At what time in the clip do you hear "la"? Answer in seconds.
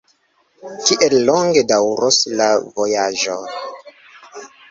2.41-2.47